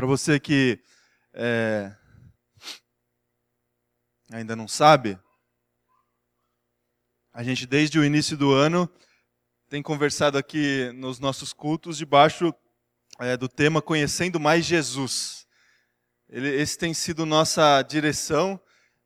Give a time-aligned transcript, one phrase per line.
[0.00, 0.80] Para você que
[1.34, 1.94] é,
[4.32, 5.18] ainda não sabe,
[7.34, 8.90] a gente desde o início do ano
[9.68, 12.54] tem conversado aqui nos nossos cultos debaixo
[13.18, 15.46] é, do tema Conhecendo Mais Jesus.
[16.30, 18.58] Ele, esse tem sido nossa direção,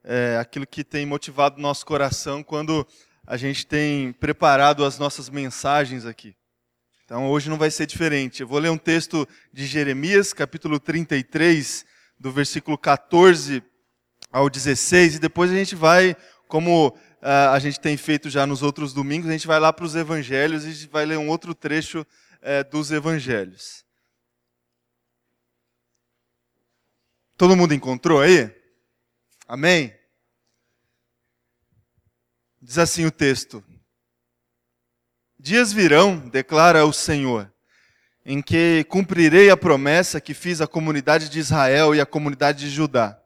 [0.05, 2.87] é, aquilo que tem motivado nosso coração quando
[3.27, 6.37] a gente tem preparado as nossas mensagens aqui.
[7.05, 8.41] Então hoje não vai ser diferente.
[8.41, 11.85] Eu vou ler um texto de Jeremias, capítulo 33,
[12.19, 13.63] do versículo 14
[14.33, 16.17] ao 16, e depois a gente vai,
[16.49, 16.95] como uh,
[17.53, 20.65] a gente tem feito já nos outros domingos, a gente vai lá para os evangelhos
[20.65, 23.85] e vai ler um outro trecho uh, dos evangelhos.
[27.37, 28.51] Todo mundo encontrou aí?
[29.47, 29.95] Amém?
[32.63, 33.63] Diz assim o texto:
[35.45, 37.53] Dias virão, declara o Senhor,
[38.25, 42.71] em que cumprirei a promessa que fiz à comunidade de Israel e à comunidade de
[42.71, 43.19] Judá.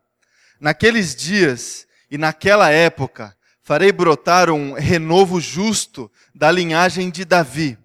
[0.59, 7.79] Naqueles dias e naquela época, farei brotar um renovo justo da linhagem de Davi.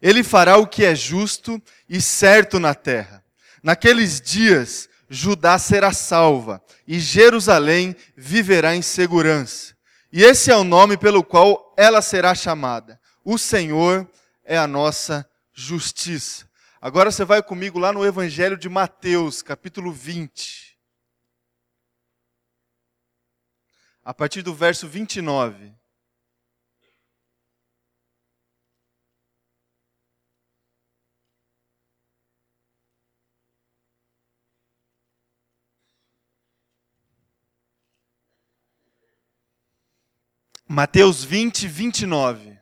[0.00, 3.22] Ele fará o que é justo e certo na terra.
[3.62, 9.74] Naqueles dias, Judá será salva e Jerusalém viverá em segurança.
[10.10, 14.08] E esse é o nome pelo qual ela será chamada o Senhor
[14.44, 16.48] é a nossa justiça.
[16.80, 20.78] Agora você vai comigo lá no Evangelho de Mateus, capítulo 20.
[24.04, 25.72] A partir do verso 29.
[40.68, 42.53] Mateus 20, 29.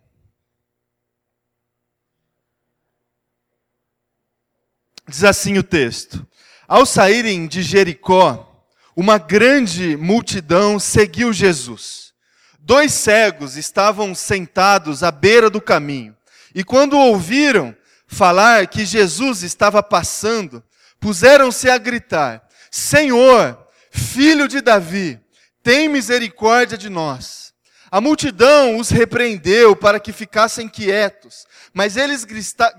[5.13, 6.27] Diz assim o texto:
[6.67, 8.65] Ao saírem de Jericó,
[8.97, 12.15] uma grande multidão seguiu Jesus.
[12.59, 16.17] Dois cegos estavam sentados à beira do caminho,
[16.55, 20.65] e quando ouviram falar que Jesus estava passando,
[20.99, 25.21] puseram-se a gritar: Senhor, filho de Davi,
[25.63, 27.53] tem misericórdia de nós.
[27.91, 32.27] A multidão os repreendeu para que ficassem quietos, mas eles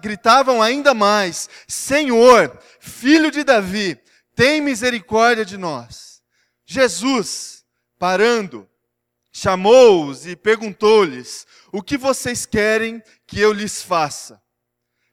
[0.02, 4.00] gritavam ainda mais: Senhor, filho de Davi,
[4.36, 6.22] tem misericórdia de nós.
[6.66, 7.64] Jesus,
[7.98, 8.70] parando,
[9.32, 14.42] chamou-os e perguntou-lhes: O que vocês querem que eu lhes faça?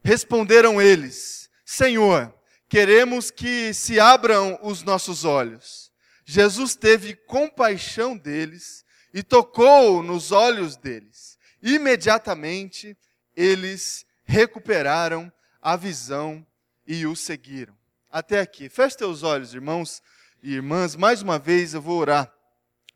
[0.02, 2.32] Responderam eles: Senhor,
[2.68, 5.90] queremos que se abram os nossos olhos.
[6.24, 11.38] Jesus teve compaixão deles e tocou nos olhos deles.
[11.62, 12.96] Imediatamente
[13.40, 16.46] eles recuperaram a visão
[16.86, 17.74] e o seguiram.
[18.10, 18.68] Até aqui.
[18.68, 20.02] Feche teus olhos, irmãos
[20.42, 20.94] e irmãs.
[20.94, 22.30] Mais uma vez eu vou orar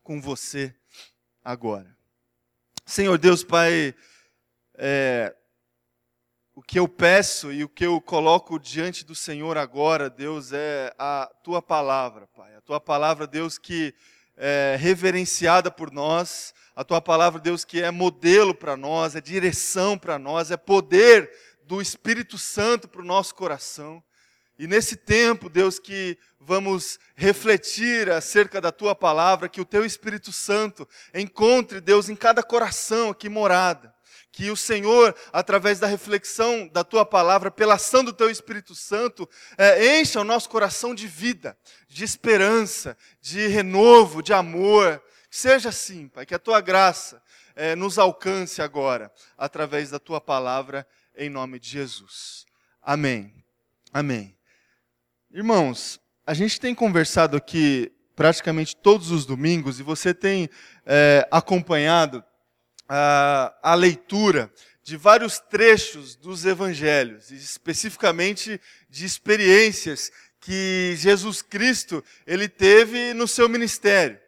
[0.03, 0.75] com você
[1.43, 1.97] agora.
[2.85, 3.95] Senhor Deus, Pai,
[4.75, 5.35] é,
[6.55, 10.95] o que eu peço e o que eu coloco diante do Senhor agora, Deus, é
[10.99, 12.55] a tua palavra, Pai.
[12.55, 13.95] A tua palavra, Deus, que
[14.37, 19.97] é reverenciada por nós, a tua palavra, Deus, que é modelo para nós, é direção
[19.97, 21.31] para nós, é poder
[21.65, 24.03] do Espírito Santo para o nosso coração.
[24.59, 30.33] E nesse tempo, Deus, que vamos refletir acerca da tua palavra, que o teu Espírito
[30.33, 33.93] Santo encontre, Deus, em cada coração aqui morada.
[34.31, 39.29] Que o Senhor, através da reflexão da tua palavra, pela ação do teu Espírito Santo,
[39.57, 41.57] é, encha o nosso coração de vida,
[41.89, 45.01] de esperança, de renovo, de amor,
[45.37, 47.21] Seja assim, Pai, que a tua graça
[47.57, 50.87] é, nos alcance agora, através da tua palavra,
[51.17, 52.47] em nome de Jesus.
[52.81, 53.45] Amém.
[53.93, 54.39] Amém.
[55.33, 60.49] Irmãos, a gente tem conversado aqui praticamente todos os domingos e você tem
[60.87, 62.23] é, acompanhado
[62.89, 64.49] a, a leitura
[64.85, 73.49] de vários trechos dos evangelhos, especificamente de experiências que Jesus Cristo ele teve no seu
[73.49, 74.23] ministério.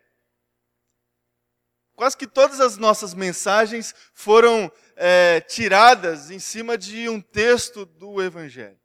[1.96, 8.22] Quase que todas as nossas mensagens foram é, tiradas em cima de um texto do
[8.22, 8.76] Evangelho.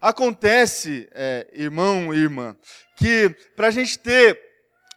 [0.00, 2.56] Acontece, é, irmão e irmã,
[2.96, 4.40] que para a gente ter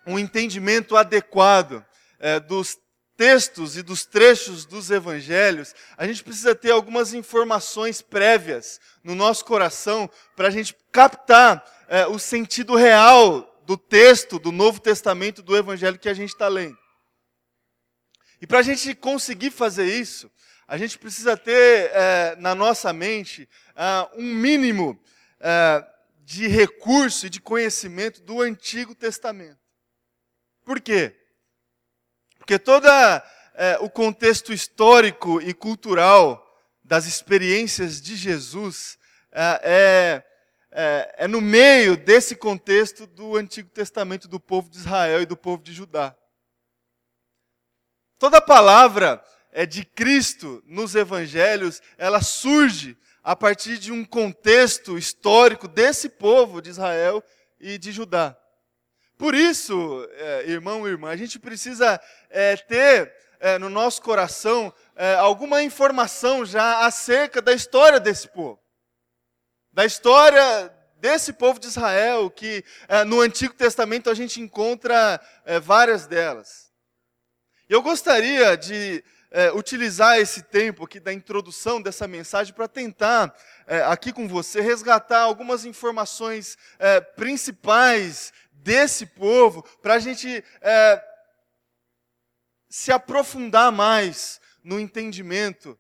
[0.06, 1.86] um entendimento adequado
[2.20, 2.80] é, dos
[3.16, 9.46] textos e dos trechos dos evangelhos, a gente precisa ter algumas informações prévias no nosso
[9.46, 15.56] coração para a gente captar é, o sentido real do texto do Novo Testamento do
[15.56, 16.81] evangelho que a gente está lendo.
[18.42, 20.30] E para a gente conseguir fazer isso,
[20.68, 25.00] a gente precisa ter é, na nossa mente é, um mínimo
[25.40, 25.86] é,
[26.22, 29.60] de recurso e de conhecimento do Antigo Testamento.
[30.66, 31.16] Por quê?
[32.40, 36.48] Porque todo é, o contexto histórico e cultural
[36.84, 38.98] das experiências de Jesus
[39.32, 40.24] é, é,
[40.72, 45.38] é, é no meio desse contexto do Antigo Testamento do povo de Israel e do
[45.38, 46.16] povo de Judá.
[48.22, 49.20] Toda palavra
[49.52, 56.62] é de Cristo nos evangelhos, ela surge a partir de um contexto histórico desse povo
[56.62, 57.24] de Israel
[57.60, 58.38] e de Judá.
[59.18, 64.72] Por isso, é, irmão e irmã, a gente precisa é, ter é, no nosso coração
[64.96, 68.60] é, alguma informação já acerca da história desse povo.
[69.74, 75.60] Da história desse povo de Israel, que é, no Antigo Testamento a gente encontra é,
[75.60, 76.71] várias delas.
[77.72, 79.02] Eu gostaria de
[79.32, 83.34] é, utilizar esse tempo aqui da introdução dessa mensagem para tentar,
[83.66, 91.02] é, aqui com você, resgatar algumas informações é, principais desse povo, para a gente é,
[92.70, 95.80] se aprofundar mais no entendimento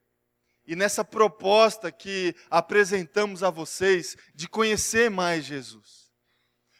[0.65, 6.09] e nessa proposta que apresentamos a vocês de conhecer mais Jesus.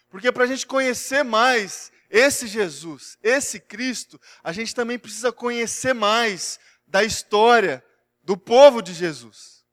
[0.10, 5.94] Porque para a gente conhecer mais esse Jesus, esse Cristo, a gente também precisa conhecer
[5.94, 7.84] mais da história
[8.22, 9.66] do povo de Jesus,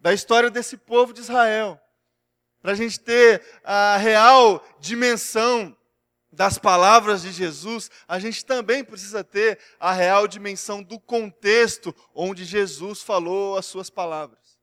[0.00, 1.78] da história desse povo de Israel,
[2.62, 5.76] para a gente ter a real dimensão
[6.32, 12.46] das palavras de Jesus, a gente também precisa ter a real dimensão do contexto onde
[12.46, 14.58] Jesus falou as suas palavras.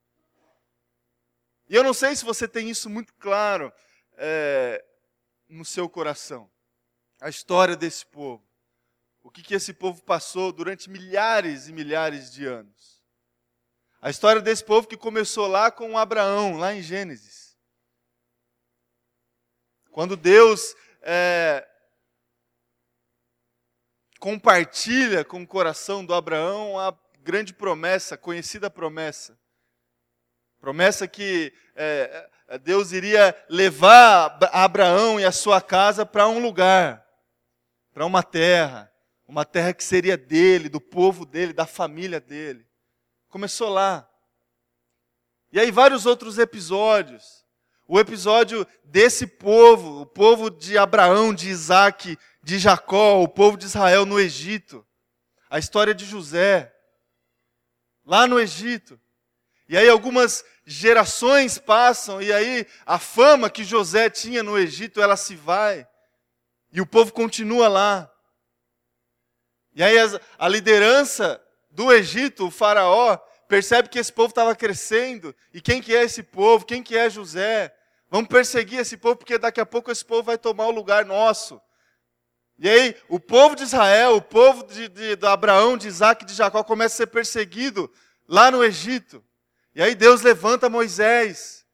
[1.69, 3.71] E eu não sei se você tem isso muito claro
[4.17, 4.83] é,
[5.47, 6.50] no seu coração
[7.21, 8.43] a história desse povo.
[9.23, 12.99] O que, que esse povo passou durante milhares e milhares de anos.
[14.01, 17.55] A história desse povo que começou lá com Abraão, lá em Gênesis.
[19.91, 21.67] Quando Deus é,
[24.19, 29.37] compartilha com o coração do Abraão a grande promessa, conhecida promessa.
[30.59, 32.29] Promessa que é,
[32.63, 37.10] Deus iria levar Abraão e a sua casa para um lugar
[37.93, 38.91] para uma terra,
[39.27, 42.65] uma terra que seria dele, do povo dele, da família dele.
[43.29, 44.07] Começou lá.
[45.51, 47.45] E aí vários outros episódios.
[47.87, 53.65] O episódio desse povo, o povo de Abraão, de Isaac, de Jacó, o povo de
[53.65, 54.85] Israel no Egito.
[55.49, 56.73] A história de José,
[58.05, 58.99] lá no Egito.
[59.67, 65.17] E aí algumas gerações passam, e aí a fama que José tinha no Egito, ela
[65.17, 65.87] se vai.
[66.71, 68.11] E o povo continua lá.
[69.73, 69.95] E aí
[70.37, 75.35] a liderança do Egito, o faraó, percebe que esse povo estava crescendo.
[75.53, 76.65] E quem que é esse povo?
[76.65, 77.73] Quem que é José?
[78.09, 81.61] Vamos perseguir esse povo, porque daqui a pouco esse povo vai tomar o lugar nosso.
[82.59, 86.33] E aí, o povo de Israel, o povo de, de, de Abraão, de Isaac de
[86.33, 87.91] Jacó começa a ser perseguido
[88.27, 89.23] lá no Egito.
[89.73, 91.65] E aí Deus levanta Moisés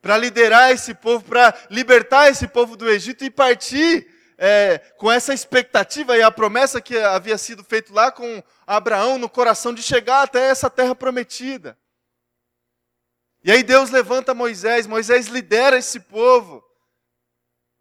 [0.00, 4.06] para liderar esse povo, para libertar esse povo do Egito e partir
[4.38, 9.28] é, com essa expectativa e a promessa que havia sido feita lá com Abraão no
[9.28, 11.76] coração de chegar até essa terra prometida.
[13.42, 16.64] E aí Deus levanta Moisés, Moisés lidera esse povo,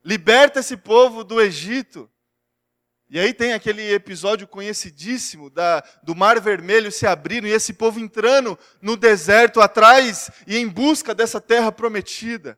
[0.04, 2.10] liberta esse povo do Egito.
[3.10, 8.00] E aí tem aquele episódio conhecidíssimo da, do Mar Vermelho se abrindo e esse povo
[8.00, 12.58] entrando no deserto atrás e em busca dessa terra prometida.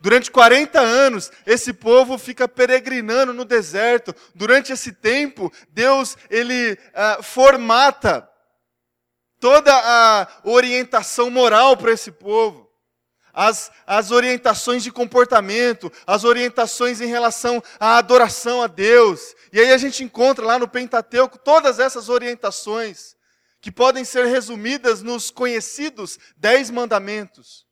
[0.00, 4.14] Durante 40 anos, esse povo fica peregrinando no deserto.
[4.32, 8.28] Durante esse tempo, Deus ele ah, formata
[9.40, 12.68] toda a orientação moral para esse povo.
[13.34, 19.34] As, as orientações de comportamento, as orientações em relação à adoração a Deus.
[19.52, 23.16] E aí a gente encontra lá no Pentateuco todas essas orientações,
[23.60, 27.67] que podem ser resumidas nos conhecidos Dez Mandamentos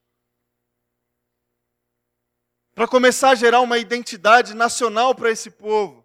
[2.77, 6.05] para começar a gerar uma identidade nacional para esse povo,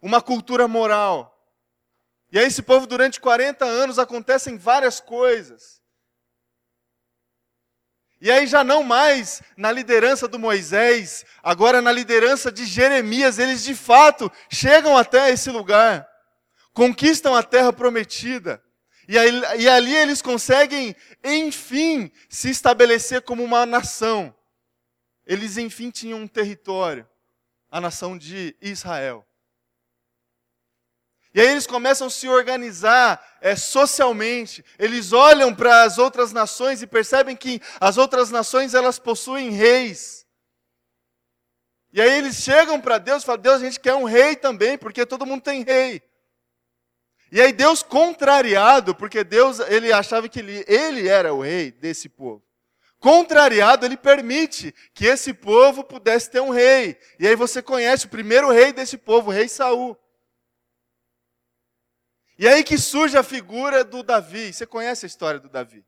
[0.00, 1.36] uma cultura moral.
[2.30, 5.82] E aí, esse povo, durante 40 anos, acontecem várias coisas.
[8.20, 13.64] E aí, já não mais na liderança do Moisés, agora na liderança de Jeremias, eles
[13.64, 16.08] de fato chegam até esse lugar,
[16.72, 18.62] conquistam a terra prometida.
[19.08, 20.94] E, aí, e ali eles conseguem,
[21.24, 24.32] enfim, se estabelecer como uma nação.
[25.26, 27.08] Eles, enfim, tinham um território,
[27.70, 29.26] a nação de Israel.
[31.34, 34.64] E aí eles começam a se organizar é, socialmente.
[34.78, 40.24] Eles olham para as outras nações e percebem que as outras nações elas possuem reis.
[41.92, 44.78] E aí eles chegam para Deus e falam: Deus, a gente quer um rei também,
[44.78, 46.00] porque todo mundo tem rei.
[47.32, 52.08] E aí Deus contrariado, porque Deus ele achava que ele, ele era o rei desse
[52.08, 52.44] povo.
[53.04, 56.98] Contrariado, ele permite que esse povo pudesse ter um rei.
[57.18, 59.94] E aí você conhece o primeiro rei desse povo, o rei Saul.
[62.38, 64.50] E aí que surge a figura do Davi.
[64.50, 65.84] Você conhece a história do Davi?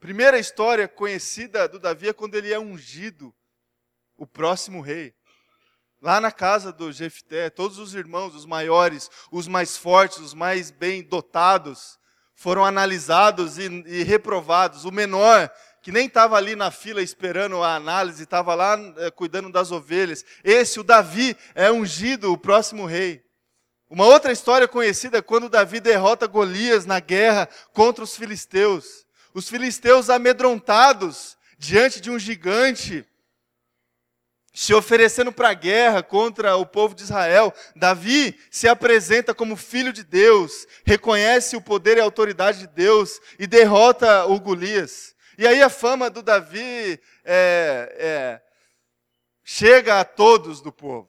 [0.00, 3.32] Primeira história conhecida do Davi é quando ele é ungido,
[4.16, 5.14] o próximo rei.
[6.02, 10.72] Lá na casa do Jefté, todos os irmãos, os maiores, os mais fortes, os mais
[10.72, 11.99] bem dotados,
[12.40, 14.86] foram analisados e, e reprovados.
[14.86, 19.52] O menor, que nem estava ali na fila esperando a análise, estava lá é, cuidando
[19.52, 20.24] das ovelhas.
[20.42, 23.22] Esse, o Davi, é ungido, o próximo rei.
[23.90, 29.04] Uma outra história conhecida é quando Davi derrota Golias na guerra contra os filisteus.
[29.34, 33.06] Os filisteus amedrontados diante de um gigante
[34.52, 37.52] se oferecendo para a guerra contra o povo de Israel.
[37.76, 43.20] Davi se apresenta como filho de Deus, reconhece o poder e a autoridade de Deus
[43.38, 45.14] e derrota o Golias.
[45.38, 48.42] E aí a fama do Davi é, é,
[49.44, 51.08] chega a todos do povo.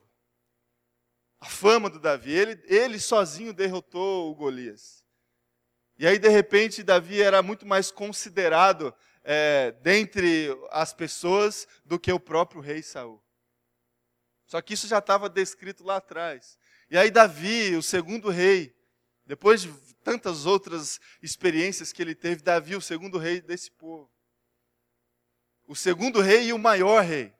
[1.39, 5.01] A fama do Davi, ele, ele sozinho derrotou o Golias.
[5.97, 8.93] E aí, de repente, Davi era muito mais considerado
[9.23, 13.21] é, dentre as pessoas do que o próprio rei Saul.
[14.51, 16.59] Só que isso já estava descrito lá atrás.
[16.89, 18.75] E aí Davi, o segundo rei,
[19.25, 19.71] depois de
[20.03, 24.11] tantas outras experiências que ele teve, Davi, o segundo rei desse povo.
[25.65, 27.33] O segundo rei e o maior rei.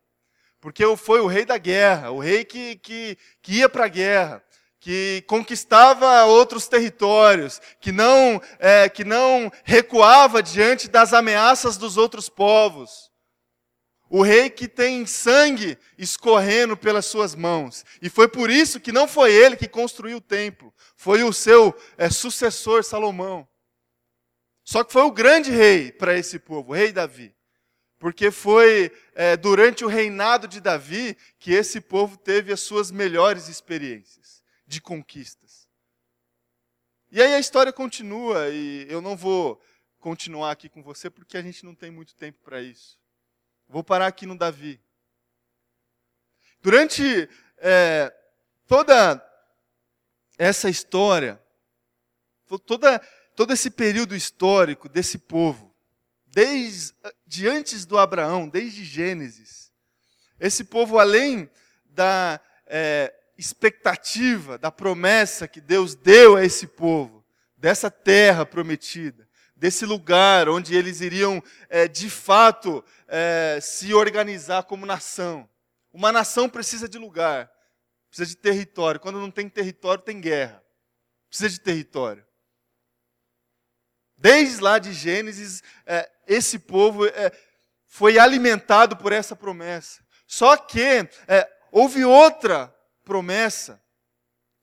[0.61, 4.41] Porque foi o rei da guerra, o rei que, que, que ia para a guerra,
[4.79, 12.29] que conquistava outros territórios, que não, é, que não recuava diante das ameaças dos outros
[12.29, 13.10] povos.
[14.13, 17.85] O rei que tem sangue escorrendo pelas suas mãos.
[18.01, 21.73] E foi por isso que não foi ele que construiu o templo, foi o seu
[21.97, 23.47] é, sucessor Salomão.
[24.65, 27.33] Só que foi o grande rei para esse povo, o rei Davi.
[27.97, 33.47] Porque foi é, durante o reinado de Davi que esse povo teve as suas melhores
[33.47, 35.69] experiências de conquistas.
[37.09, 39.61] E aí a história continua, e eu não vou
[39.99, 43.00] continuar aqui com você porque a gente não tem muito tempo para isso.
[43.71, 44.81] Vou parar aqui no Davi.
[46.61, 48.13] Durante é,
[48.67, 49.25] toda
[50.37, 51.41] essa história,
[52.65, 52.99] toda,
[53.33, 55.73] todo esse período histórico desse povo,
[56.27, 59.71] desde antes do Abraão, desde Gênesis,
[60.37, 61.49] esse povo, além
[61.85, 67.25] da é, expectativa, da promessa que Deus deu a esse povo,
[67.55, 69.29] dessa terra prometida,
[69.61, 75.47] desse lugar onde eles iriam, é, de fato, é, se organizar como nação.
[75.93, 77.47] Uma nação precisa de lugar,
[78.09, 78.99] precisa de território.
[78.99, 80.63] Quando não tem território, tem guerra.
[81.29, 82.25] Precisa de território.
[84.17, 87.31] Desde lá de Gênesis, é, esse povo é,
[87.85, 90.03] foi alimentado por essa promessa.
[90.25, 93.79] Só que é, houve outra promessa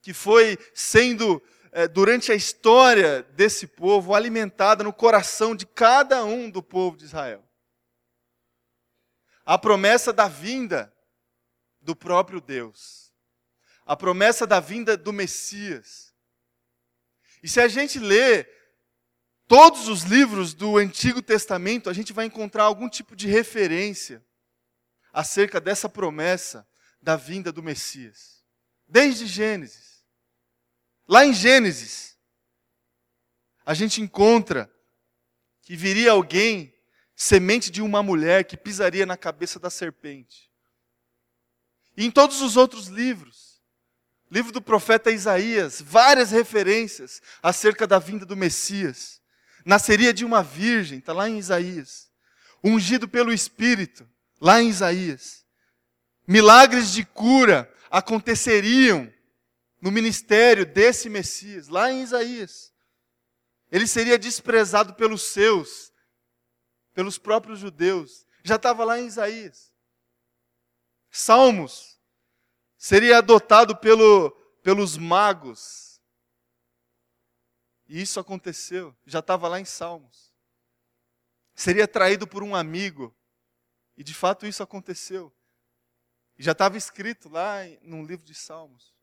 [0.03, 1.41] que foi sendo
[1.93, 7.45] durante a história desse povo, alimentada no coração de cada um do povo de Israel.
[9.45, 10.93] A promessa da vinda
[11.81, 13.13] do próprio Deus.
[13.87, 16.15] A promessa da vinda do Messias.
[17.43, 18.45] E se a gente lê
[19.47, 24.23] todos os livros do Antigo Testamento, a gente vai encontrar algum tipo de referência
[25.13, 26.69] acerca dessa promessa
[27.01, 28.45] da vinda do Messias.
[28.87, 29.88] Desde Gênesis.
[31.09, 32.19] Lá em Gênesis,
[33.65, 34.71] a gente encontra
[35.63, 36.75] que viria alguém,
[37.17, 40.51] semente de uma mulher, que pisaria na cabeça da serpente.
[41.97, 43.61] E em todos os outros livros,
[44.31, 49.21] livro do profeta Isaías, várias referências acerca da vinda do Messias.
[49.65, 52.11] Nasceria de uma virgem, está lá em Isaías.
[52.63, 54.09] Ungido pelo Espírito,
[54.41, 55.45] lá em Isaías.
[56.27, 59.11] Milagres de cura aconteceriam
[59.81, 62.73] no ministério desse Messias, lá em Isaías.
[63.71, 65.93] Ele seria desprezado pelos seus,
[66.93, 68.27] pelos próprios judeus.
[68.43, 69.73] Já estava lá em Isaías.
[71.11, 71.99] Salmos
[72.77, 74.31] seria adotado pelo,
[74.63, 76.01] pelos magos.
[77.87, 80.35] E isso aconteceu, já estava lá em Salmos.
[81.55, 83.15] Seria traído por um amigo.
[83.97, 85.35] E de fato isso aconteceu.
[86.39, 88.98] E já estava escrito lá no livro de Salmos.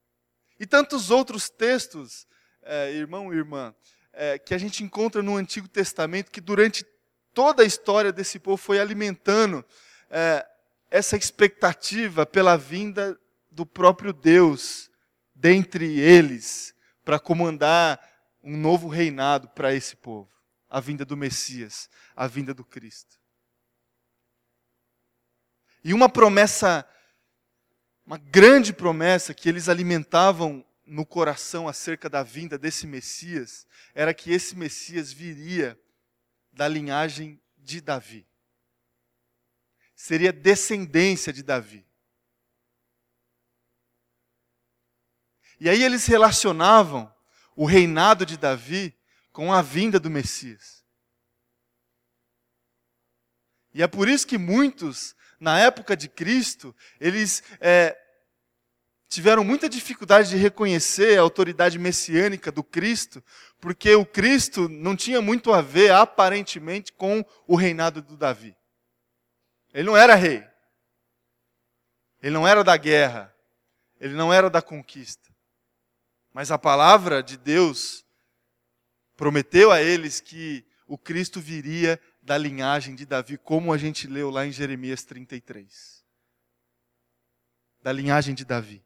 [0.59, 2.27] E tantos outros textos,
[2.62, 3.74] é, irmão e irmã,
[4.13, 6.85] é, que a gente encontra no Antigo Testamento, que durante
[7.33, 9.63] toda a história desse povo foi alimentando
[10.09, 10.45] é,
[10.89, 13.19] essa expectativa pela vinda
[13.51, 14.89] do próprio Deus
[15.33, 18.00] dentre eles para comandar
[18.41, 20.31] um novo reinado para esse povo,
[20.69, 23.19] a vinda do Messias, a vinda do Cristo.
[25.83, 26.88] E uma promessa,
[28.05, 34.31] uma grande promessa que eles alimentavam no coração acerca da vinda desse Messias, era que
[34.31, 35.79] esse Messias viria
[36.53, 38.27] da linhagem de Davi.
[39.95, 41.85] Seria descendência de Davi.
[45.59, 47.12] E aí eles relacionavam
[47.55, 48.95] o reinado de Davi
[49.31, 50.85] com a vinda do Messias.
[53.74, 55.15] E é por isso que muitos,
[55.46, 57.96] na época de Cristo, eles é,
[59.08, 63.24] tiveram muita dificuldade de reconhecer a autoridade messiânica do Cristo,
[63.60, 68.58] porque o Cristo não tinha muito a ver, aparentemente, com o reinado do Davi.
[69.72, 70.44] Ele não era rei.
[72.24, 73.32] Ele não era da guerra.
[74.00, 75.30] Ele não era da conquista.
[76.34, 78.04] Mas a palavra de Deus
[79.16, 84.32] prometeu a eles que o Cristo viria da linhagem de Davi, como a gente leu
[84.32, 86.03] lá em Jeremias 33.
[87.84, 88.84] Da linhagem de Davi.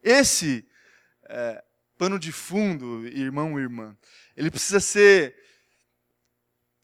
[0.00, 0.64] Esse
[1.24, 1.62] é,
[1.98, 3.98] pano de fundo, irmão e irmã,
[4.36, 5.36] ele precisa ser.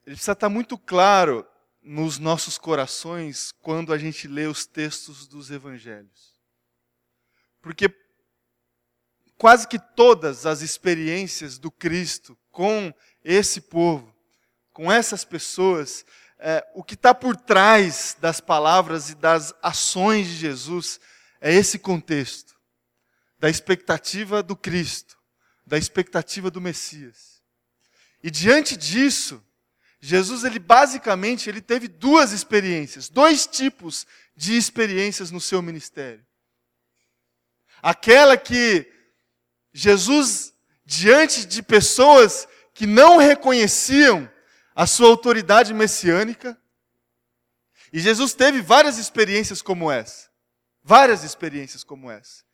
[0.05, 1.47] Ele precisa estar muito claro
[1.81, 6.35] nos nossos corações quando a gente lê os textos dos evangelhos.
[7.61, 7.89] Porque
[9.37, 14.18] quase que todas as experiências do Cristo com esse povo,
[14.79, 16.07] com essas pessoas,
[16.39, 21.01] é, o que está por trás das palavras e das ações de Jesus
[21.41, 22.55] é esse contexto
[23.41, 25.19] da expectativa do Cristo,
[25.67, 27.43] da expectativa do Messias.
[28.23, 29.45] E diante disso,
[30.01, 34.07] Jesus ele basicamente ele teve duas experiências, dois tipos
[34.37, 36.25] de experiências no seu ministério.
[37.83, 38.89] Aquela que
[39.73, 40.55] Jesus,
[40.87, 44.31] diante de pessoas que não reconheciam
[44.79, 46.57] a sua autoridade messiânica,
[47.93, 50.29] e Jesus teve várias experiências como essa.
[50.85, 52.45] Várias experiências como essa.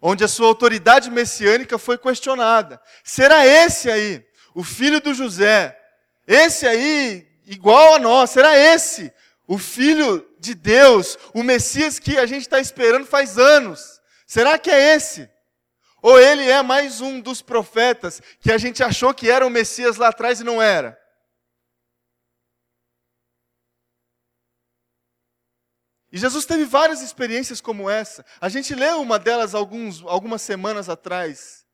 [0.00, 2.82] Onde a sua autoridade messiânica foi questionada.
[3.04, 5.78] Será esse aí, o filho do José,
[6.26, 9.12] esse aí, igual a nós, será esse
[9.46, 14.00] o filho de Deus, o Messias que a gente está esperando faz anos?
[14.26, 15.30] Será que é esse?
[16.02, 19.96] Ou ele é mais um dos profetas que a gente achou que era o Messias
[19.96, 21.00] lá atrás e não era?
[26.12, 28.24] E Jesus teve várias experiências como essa.
[28.38, 31.64] A gente leu uma delas alguns, algumas semanas atrás,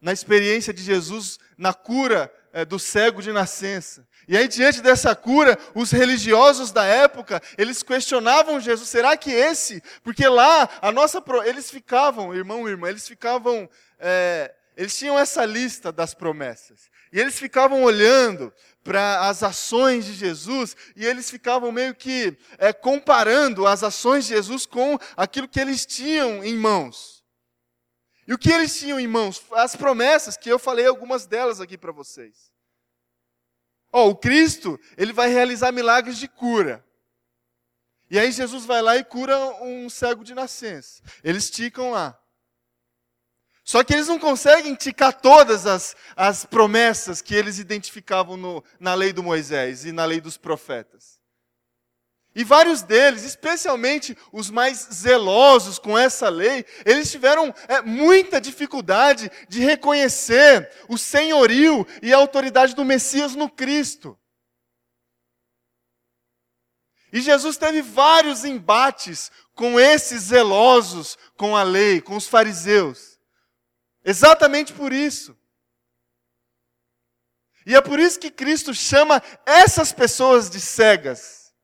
[0.00, 4.06] na experiência de Jesus na cura é, do cego de nascença.
[4.26, 9.82] E aí, diante dessa cura, os religiosos da época, eles questionavam Jesus, será que esse?
[10.02, 15.44] Porque lá, a nossa, eles ficavam, irmão e irmã, eles ficavam, é, eles tinham essa
[15.44, 16.90] lista das promessas.
[17.12, 18.52] E eles ficavam olhando
[18.88, 24.30] para as ações de Jesus e eles ficavam meio que é, comparando as ações de
[24.30, 27.22] Jesus com aquilo que eles tinham em mãos.
[28.26, 29.44] E o que eles tinham em mãos?
[29.52, 32.50] As promessas, que eu falei algumas delas aqui para vocês.
[33.92, 36.82] Oh, o Cristo, ele vai realizar milagres de cura.
[38.10, 41.02] E aí Jesus vai lá e cura um cego de nascença.
[41.22, 42.18] Eles ticam lá.
[43.68, 48.94] Só que eles não conseguem ticar todas as, as promessas que eles identificavam no, na
[48.94, 51.20] lei do Moisés e na lei dos profetas.
[52.34, 59.30] E vários deles, especialmente os mais zelosos com essa lei, eles tiveram é, muita dificuldade
[59.50, 64.18] de reconhecer o senhorio e a autoridade do Messias no Cristo.
[67.12, 73.17] E Jesus teve vários embates com esses zelosos com a lei, com os fariseus.
[74.08, 75.38] Exatamente por isso.
[77.66, 81.54] E é por isso que Cristo chama essas pessoas de cegas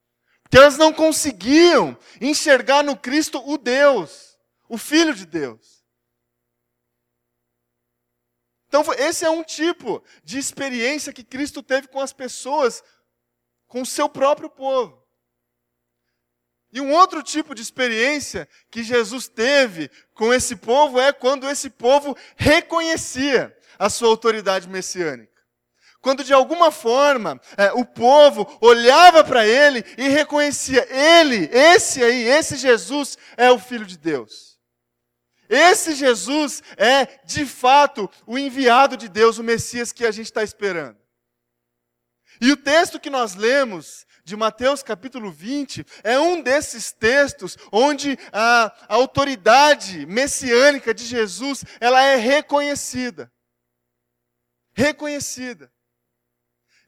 [0.50, 5.82] que elas não conseguiam enxergar no Cristo o Deus, o Filho de Deus.
[8.68, 12.84] Então, esse é um tipo de experiência que Cristo teve com as pessoas,
[13.66, 15.03] com o seu próprio povo.
[16.74, 21.70] E um outro tipo de experiência que Jesus teve com esse povo é quando esse
[21.70, 25.32] povo reconhecia a sua autoridade messiânica.
[26.00, 32.24] Quando de alguma forma é, o povo olhava para ele e reconhecia: ele, esse aí,
[32.24, 34.58] esse Jesus é o Filho de Deus.
[35.48, 40.42] Esse Jesus é, de fato, o enviado de Deus, o Messias que a gente está
[40.42, 40.98] esperando.
[42.40, 48.18] E o texto que nós lemos de Mateus capítulo 20 é um desses textos onde
[48.32, 53.30] a, autoridade messiânica de Jesus ela é reconhecida.
[54.72, 55.70] Reconhecida.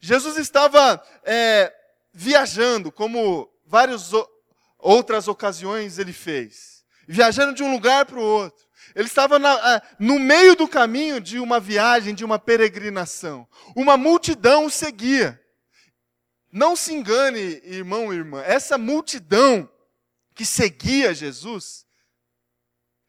[0.00, 1.72] Jesus estava é,
[2.12, 4.10] viajando, como várias
[4.78, 8.64] outras ocasiões ele fez, viajando de um lugar para o outro.
[8.94, 13.46] Ele estava na, no meio do caminho de uma viagem, de uma peregrinação.
[13.74, 15.40] Uma multidão o seguia.
[16.50, 19.68] Não se engane, irmão e irmã, essa multidão
[20.34, 21.86] que seguia Jesus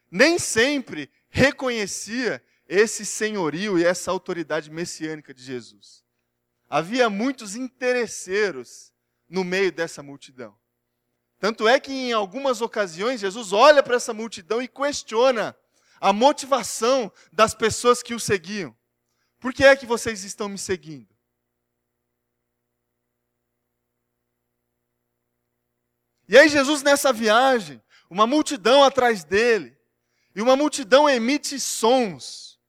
[0.09, 6.03] nem sempre reconhecia esse senhorio e essa autoridade messiânica de Jesus.
[6.69, 8.91] Havia muitos interesseiros
[9.29, 10.57] no meio dessa multidão.
[11.39, 15.55] Tanto é que em algumas ocasiões Jesus olha para essa multidão e questiona
[15.99, 18.75] a motivação das pessoas que o seguiam.
[19.39, 21.07] Por que é que vocês estão me seguindo?
[26.27, 29.77] E aí, Jesus, nessa viagem, uma multidão atrás dele,
[30.35, 32.59] e uma multidão emite sons,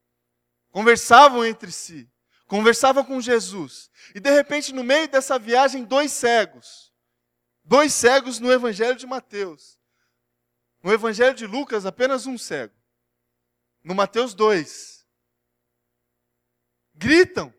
[0.71, 2.11] conversavam entre si,
[2.47, 6.93] conversavam com Jesus, e de repente, no meio dessa viagem, dois cegos,
[7.65, 9.79] dois cegos no Evangelho de Mateus.
[10.83, 12.75] No Evangelho de Lucas, apenas um cego.
[13.83, 15.05] No Mateus 2,
[16.95, 17.53] gritam: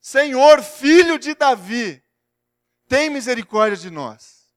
[0.00, 2.03] Senhor, filho de Davi,
[2.94, 4.48] tem misericórdia de nós.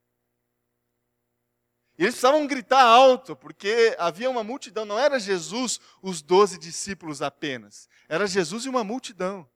[1.98, 7.24] E eles precisavam gritar alto, porque havia uma multidão, não era Jesus, os doze discípulos
[7.24, 9.50] apenas, era Jesus e uma multidão.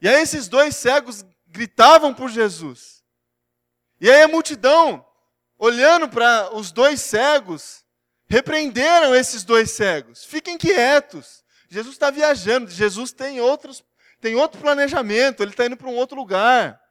[0.00, 3.04] E aí esses dois cegos gritavam por Jesus.
[4.00, 5.06] E aí a multidão,
[5.58, 7.84] olhando para os dois cegos,
[8.26, 10.24] repreenderam esses dois cegos.
[10.24, 11.44] Fiquem quietos.
[11.68, 13.84] Jesus está viajando, Jesus tem outros,
[14.22, 16.82] tem outro planejamento, ele está indo para um outro lugar.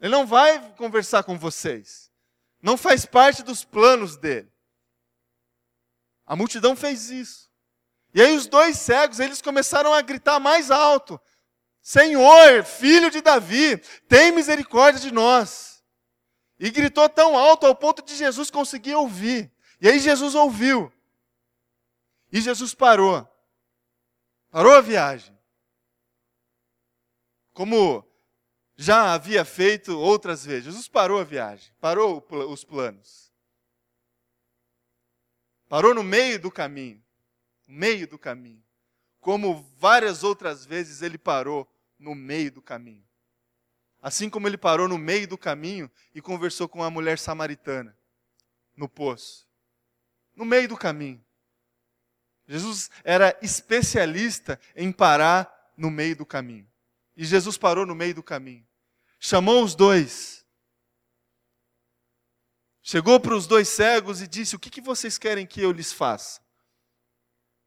[0.00, 2.10] Ele não vai conversar com vocês.
[2.60, 4.50] Não faz parte dos planos dele.
[6.26, 7.50] A multidão fez isso.
[8.14, 11.20] E aí os dois cegos, eles começaram a gritar mais alto:
[11.82, 13.76] Senhor, filho de Davi,
[14.08, 15.84] tem misericórdia de nós.
[16.58, 19.52] E gritou tão alto ao ponto de Jesus conseguir ouvir.
[19.80, 20.92] E aí Jesus ouviu.
[22.32, 23.28] E Jesus parou.
[24.50, 25.36] Parou a viagem.
[27.52, 28.08] Como
[28.76, 30.64] já havia feito outras vezes.
[30.64, 33.32] Jesus parou a viagem, parou os planos.
[35.68, 37.02] Parou no meio do caminho.
[37.66, 38.62] No meio do caminho.
[39.20, 43.04] Como várias outras vezes ele parou no meio do caminho.
[44.02, 47.96] Assim como ele parou no meio do caminho e conversou com a mulher samaritana
[48.76, 49.48] no poço.
[50.34, 51.24] No meio do caminho.
[52.46, 56.70] Jesus era especialista em parar no meio do caminho.
[57.16, 58.66] E Jesus parou no meio do caminho.
[59.18, 60.44] Chamou os dois.
[62.82, 65.92] Chegou para os dois cegos e disse: O que, que vocês querem que eu lhes
[65.92, 66.44] faça?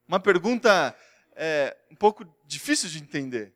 [0.07, 0.95] Uma pergunta
[1.35, 3.55] é, um pouco difícil de entender.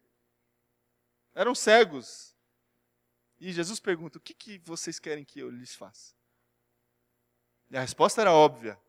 [1.33, 2.35] Eram cegos.
[3.39, 6.15] E Jesus pergunta: O que, que vocês querem que eu lhes faça?
[7.69, 8.79] E a resposta era óbvia.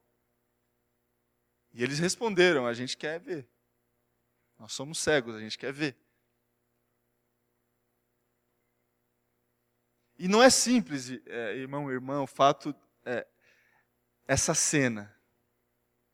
[1.72, 3.48] E eles responderam: A gente quer ver.
[4.58, 5.96] Nós somos cegos, a gente quer ver.
[10.22, 12.72] E não é simples, é, irmão irmã, o fato,
[13.04, 13.26] é,
[14.24, 15.12] essa cena,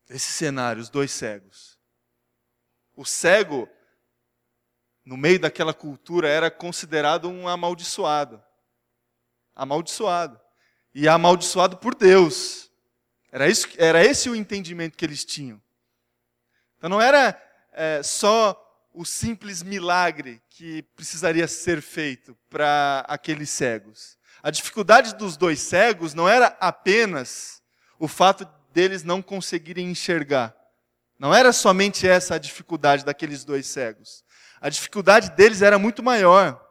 [0.09, 1.79] esse cenário, os dois cegos.
[2.97, 3.69] O cego,
[5.05, 8.43] no meio daquela cultura, era considerado um amaldiçoado.
[9.55, 10.41] Amaldiçoado.
[10.95, 12.73] E amaldiçoado por Deus.
[13.31, 15.61] Era, isso, era esse o entendimento que eles tinham.
[16.79, 17.39] Então não era
[17.75, 24.17] é, só o simples milagre que precisaria ser feito para aqueles cegos.
[24.43, 27.63] A dificuldade dos dois cegos não era apenas
[27.99, 30.55] o fato deles não conseguirem enxergar.
[31.19, 34.25] Não era somente essa a dificuldade daqueles dois cegos.
[34.61, 36.65] A dificuldade deles era muito maior.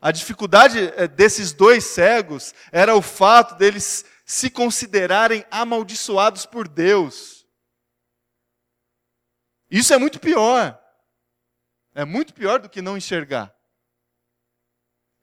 [0.00, 7.46] A dificuldade eh, desses dois cegos era o fato deles se considerarem amaldiçoados por Deus.
[9.70, 10.81] Isso é muito pior.
[11.94, 13.54] É muito pior do que não enxergar.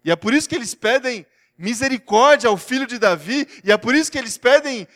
[0.03, 1.25] E é por isso que eles pedem
[1.57, 4.87] misericórdia ao filho de Davi, e é por isso que eles pedem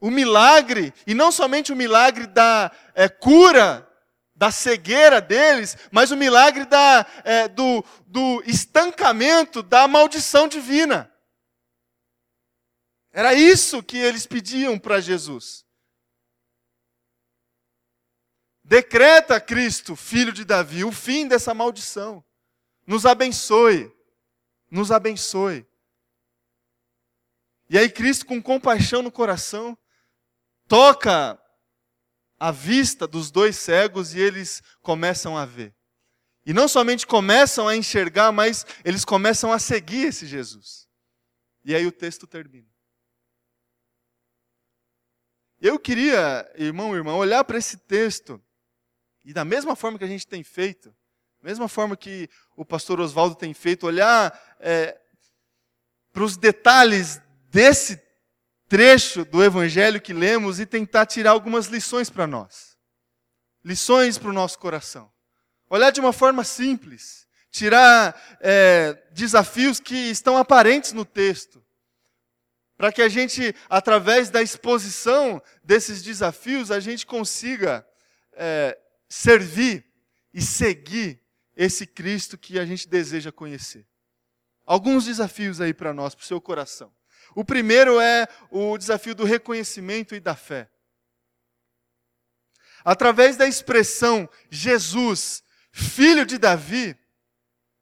[0.00, 3.86] o milagre, e não somente o milagre da é, cura
[4.34, 11.12] da cegueira deles, mas o milagre da, é, do, do estancamento da maldição divina.
[13.12, 15.66] Era isso que eles pediam para Jesus.
[18.70, 22.24] Decreta, Cristo, filho de Davi, o fim dessa maldição.
[22.86, 23.92] Nos abençoe.
[24.70, 25.66] Nos abençoe.
[27.68, 29.76] E aí, Cristo, com compaixão no coração,
[30.68, 31.36] toca
[32.38, 35.74] a vista dos dois cegos e eles começam a ver.
[36.46, 40.88] E não somente começam a enxergar, mas eles começam a seguir esse Jesus.
[41.64, 42.70] E aí o texto termina.
[45.60, 48.40] Eu queria, irmão, irmã, olhar para esse texto
[49.24, 50.94] e da mesma forma que a gente tem feito,
[51.42, 54.98] mesma forma que o pastor Oswaldo tem feito, olhar é,
[56.12, 58.00] para os detalhes desse
[58.68, 62.76] trecho do evangelho que lemos e tentar tirar algumas lições para nós.
[63.64, 65.10] Lições para o nosso coração.
[65.68, 71.64] Olhar de uma forma simples, tirar é, desafios que estão aparentes no texto,
[72.76, 77.86] para que a gente, através da exposição desses desafios, a gente consiga
[78.32, 78.78] é,
[79.10, 79.84] servir
[80.32, 81.20] e seguir
[81.56, 83.84] esse Cristo que a gente deseja conhecer.
[84.64, 86.94] Alguns desafios aí para nós, para o seu coração.
[87.34, 90.70] O primeiro é o desafio do reconhecimento e da fé.
[92.84, 95.42] Através da expressão Jesus,
[95.72, 96.96] filho de Davi,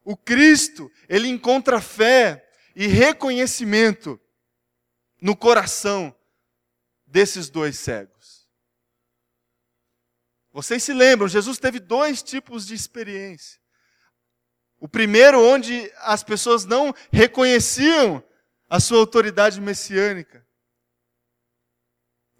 [0.02, 4.18] o Cristo, ele encontra fé e reconhecimento
[5.20, 6.14] no coração
[7.06, 8.17] desses dois cegos.
[10.58, 13.60] Vocês se lembram, Jesus teve dois tipos de experiência.
[14.80, 18.20] O primeiro, onde as pessoas não reconheciam
[18.68, 20.44] a sua autoridade messiânica.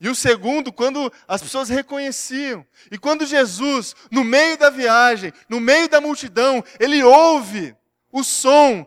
[0.01, 2.67] E o segundo, quando as pessoas reconheciam.
[2.91, 7.77] E quando Jesus, no meio da viagem, no meio da multidão, ele ouve
[8.11, 8.85] o som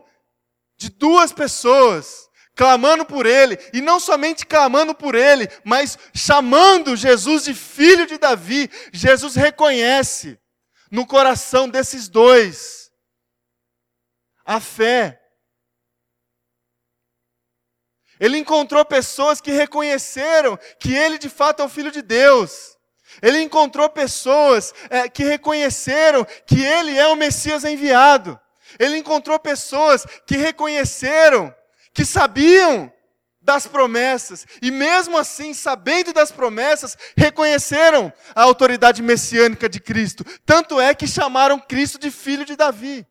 [0.76, 7.44] de duas pessoas clamando por ele, e não somente clamando por ele, mas chamando Jesus
[7.44, 8.70] de filho de Davi.
[8.92, 10.38] Jesus reconhece
[10.90, 12.82] no coração desses dois
[14.44, 15.22] a fé
[18.22, 22.78] ele encontrou pessoas que reconheceram que ele de fato é o Filho de Deus.
[23.20, 28.38] Ele encontrou pessoas é, que reconheceram que ele é o Messias enviado.
[28.78, 31.52] Ele encontrou pessoas que reconheceram,
[31.92, 32.92] que sabiam
[33.42, 40.24] das promessas, e mesmo assim, sabendo das promessas, reconheceram a autoridade messiânica de Cristo.
[40.46, 43.06] Tanto é que chamaram Cristo de filho de Davi.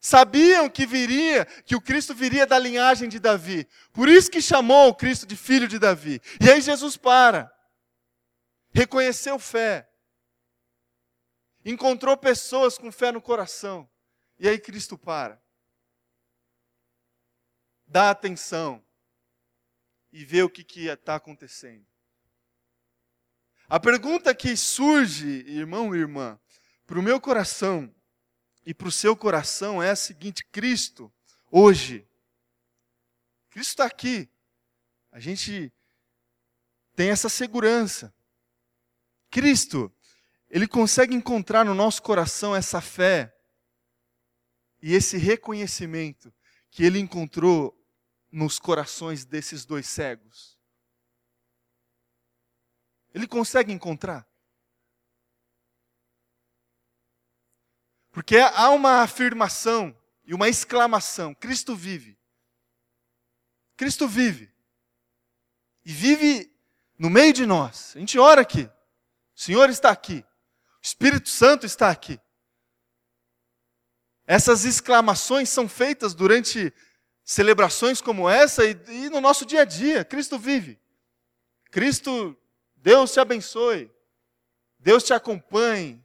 [0.00, 3.68] Sabiam que viria, que o Cristo viria da linhagem de Davi.
[3.92, 6.20] Por isso que chamou o Cristo de filho de Davi.
[6.40, 7.52] E aí Jesus para.
[8.72, 9.88] Reconheceu fé.
[11.64, 13.88] Encontrou pessoas com fé no coração.
[14.38, 15.42] E aí Cristo para.
[17.86, 18.84] Dá atenção.
[20.12, 21.86] E vê o que está acontecendo.
[23.68, 26.38] A pergunta que surge, irmão e irmã,
[26.86, 27.92] para o meu coração
[28.64, 31.12] e para o seu coração é a seguinte: Cristo,
[31.50, 32.08] hoje,
[33.50, 34.30] Cristo está aqui.
[35.10, 35.72] A gente
[36.94, 38.14] tem essa segurança.
[39.30, 39.92] Cristo,
[40.48, 43.36] Ele consegue encontrar no nosso coração essa fé
[44.80, 46.32] e esse reconhecimento
[46.70, 47.75] que Ele encontrou
[48.36, 50.58] nos corações desses dois cegos.
[53.14, 54.28] Ele consegue encontrar.
[58.10, 62.18] Porque há uma afirmação e uma exclamação: Cristo vive.
[63.74, 64.54] Cristo vive.
[65.82, 66.54] E vive
[66.98, 67.96] no meio de nós.
[67.96, 68.64] A gente ora aqui.
[69.34, 70.18] O Senhor está aqui.
[70.18, 72.20] O Espírito Santo está aqui.
[74.26, 76.74] Essas exclamações são feitas durante
[77.26, 80.04] celebrações como essa e, e, no nosso dia a dia.
[80.04, 80.80] Cristo vive.
[81.72, 82.38] Cristo,
[82.76, 83.90] Deus te abençoe.
[84.78, 86.00] Deus te acompanhe.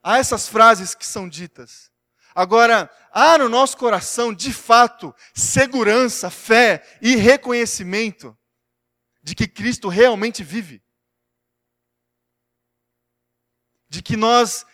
[0.00, 1.90] Há essas frases que são ditas.
[2.32, 8.38] Agora, há no nosso coração, de fato, segurança, fé e reconhecimento
[9.20, 10.80] de que Cristo realmente vive.
[13.88, 14.64] De que nós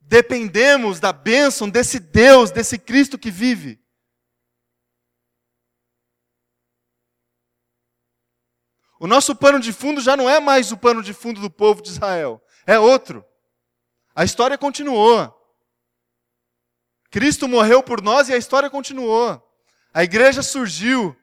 [0.00, 3.84] dependemos da bênção desse Deus, desse Cristo que vive.
[8.98, 11.82] O nosso pano de fundo já não é mais o pano de fundo do povo
[11.82, 13.24] de Israel, é outro.
[14.14, 15.32] A história continuou.
[17.10, 19.42] Cristo morreu por nós e a história continuou.
[19.92, 21.16] A igreja surgiu.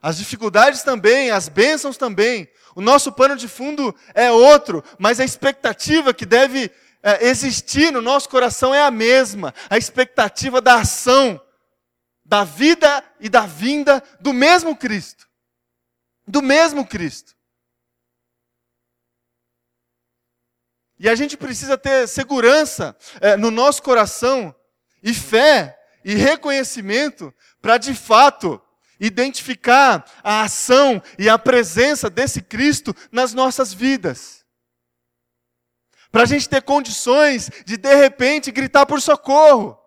[0.00, 2.50] As dificuldades também, as bênçãos também.
[2.74, 6.70] O nosso pano de fundo é outro, mas a expectativa que deve
[7.02, 9.54] é, existir no nosso coração é a mesma.
[9.70, 11.40] A expectativa da ação,
[12.24, 15.28] da vida e da vinda do mesmo Cristo.
[16.26, 17.36] Do mesmo Cristo.
[20.98, 24.54] E a gente precisa ter segurança é, no nosso coração,
[25.02, 28.62] e fé, e reconhecimento, para de fato
[29.00, 34.44] identificar a ação e a presença desse Cristo nas nossas vidas.
[36.12, 39.81] Para a gente ter condições de, de repente, gritar por socorro.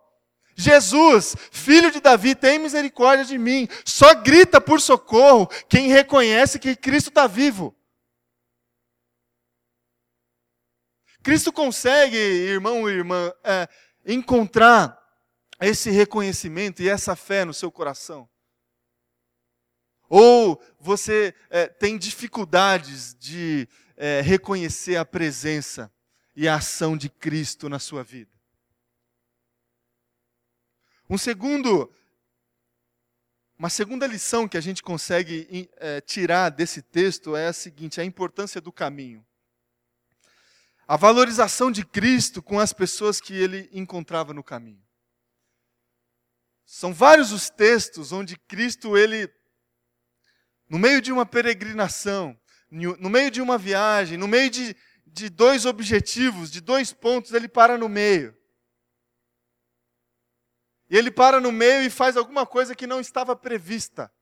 [0.56, 3.68] Jesus, filho de Davi, tem misericórdia de mim.
[3.84, 7.76] Só grita por socorro quem reconhece que Cristo está vivo.
[11.22, 13.68] Cristo consegue, irmão e irmã, é,
[14.06, 14.96] encontrar
[15.60, 18.28] esse reconhecimento e essa fé no seu coração.
[20.08, 25.92] Ou você é, tem dificuldades de é, reconhecer a presença
[26.34, 28.35] e a ação de Cristo na sua vida.
[31.08, 31.92] Um segundo,
[33.56, 38.04] uma segunda lição que a gente consegue é, tirar desse texto é a seguinte: a
[38.04, 39.24] importância do caminho.
[40.88, 44.84] A valorização de Cristo com as pessoas que ele encontrava no caminho.
[46.64, 49.32] São vários os textos onde Cristo, ele,
[50.68, 52.36] no meio de uma peregrinação,
[52.68, 57.46] no meio de uma viagem, no meio de, de dois objetivos, de dois pontos, ele
[57.46, 58.36] para no meio.
[60.88, 64.12] E ele para no meio e faz alguma coisa que não estava prevista.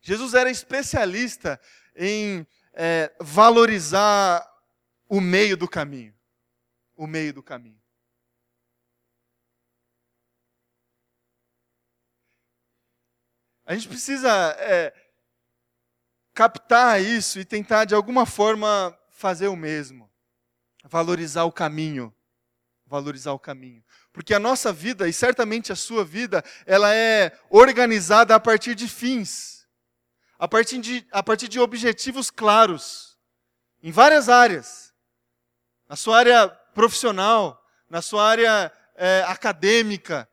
[0.00, 1.60] Jesus era especialista
[1.96, 4.46] em é, valorizar
[5.08, 6.14] o meio do caminho.
[6.96, 7.82] O meio do caminho.
[13.66, 14.92] A gente precisa é,
[16.34, 20.12] captar isso e tentar, de alguma forma, fazer o mesmo.
[20.84, 22.14] Valorizar o caminho.
[22.84, 23.82] Valorizar o caminho.
[24.14, 28.88] Porque a nossa vida, e certamente a sua vida, ela é organizada a partir de
[28.88, 29.66] fins.
[30.38, 33.18] A partir de, a partir de objetivos claros.
[33.82, 34.94] Em várias áreas
[35.88, 40.28] na sua área profissional, na sua área é, acadêmica,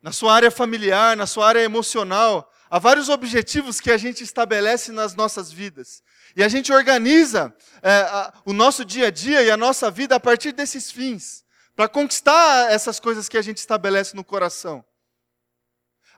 [0.00, 2.50] na sua área familiar, na sua área emocional.
[2.70, 6.02] Há vários objetivos que a gente estabelece nas nossas vidas.
[6.36, 10.14] E a gente organiza é, a, o nosso dia a dia e a nossa vida
[10.14, 11.44] a partir desses fins,
[11.80, 14.84] para conquistar essas coisas que a gente estabelece no coração.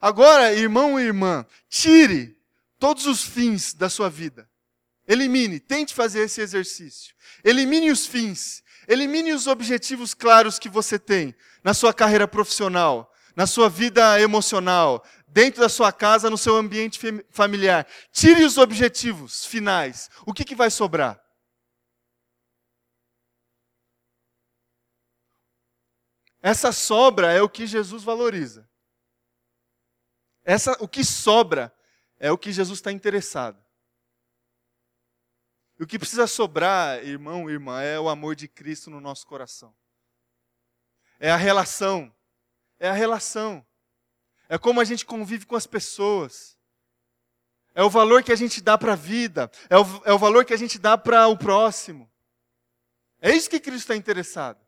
[0.01, 2.37] Agora, irmão e irmã, tire
[2.81, 4.51] todos os fins da sua vida.
[5.07, 7.14] Elimine, tente fazer esse exercício.
[7.44, 13.46] Elimine os fins, elimine os objetivos claros que você tem na sua carreira profissional, na
[13.46, 16.98] sua vida emocional, dentro da sua casa, no seu ambiente
[17.31, 17.87] familiar.
[18.11, 20.11] Tire os objetivos finais.
[20.27, 21.21] O que, que vai sobrar?
[26.42, 28.68] Essa sobra é o que Jesus valoriza.
[30.44, 31.72] Essa, o que sobra
[32.18, 33.62] é o que Jesus está interessado.
[35.78, 39.74] O que precisa sobrar, irmão irmã, é o amor de Cristo no nosso coração.
[41.20, 42.12] É a relação.
[42.78, 43.64] É a relação.
[44.48, 46.59] É como a gente convive com as pessoas.
[47.74, 49.50] É o valor que a gente dá para a vida.
[49.70, 52.11] É o, é o valor que a gente dá para o próximo.
[53.20, 54.61] É isso que Cristo está interessado.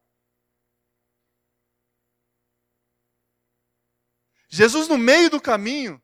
[4.55, 6.01] Jesus, no meio do caminho,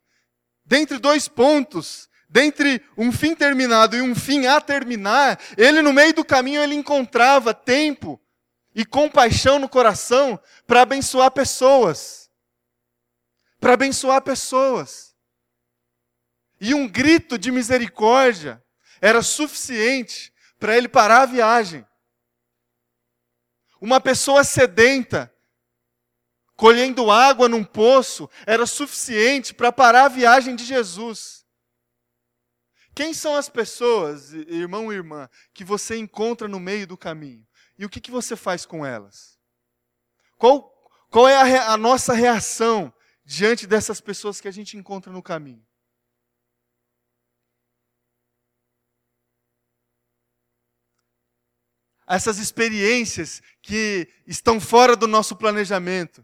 [0.65, 6.13] dentre dois pontos, dentre um fim terminado e um fim a terminar, ele no meio
[6.13, 8.21] do caminho ele encontrava tempo
[8.75, 10.37] e compaixão no coração
[10.67, 12.29] para abençoar pessoas.
[13.61, 15.15] Para abençoar pessoas.
[16.61, 18.61] E um grito de misericórdia
[19.01, 21.87] era suficiente para ele parar a viagem.
[23.81, 25.33] Uma pessoa sedenta,
[26.61, 31.47] colhendo água num poço, era suficiente para parar a viagem de Jesus.
[32.95, 37.49] Quem são as pessoas, irmão e irmã, que você encontra no meio do caminho?
[37.79, 39.39] E o que, que você faz com elas?
[40.37, 40.71] Qual,
[41.09, 42.93] qual é a, a nossa reação
[43.25, 45.67] diante dessas pessoas que a gente encontra no caminho?
[52.07, 56.23] Essas experiências que estão fora do nosso planejamento,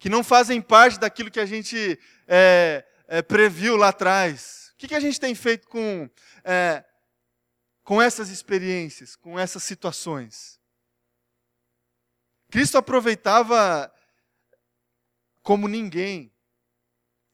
[0.00, 1.96] que não fazem parte daquilo que a gente
[2.26, 6.08] é, é, previu lá atrás que, que a gente tem feito com,
[6.42, 6.82] é,
[7.84, 10.58] com essas experiências, com essas situações?
[12.50, 13.92] Cristo aproveitava
[15.42, 16.32] como ninguém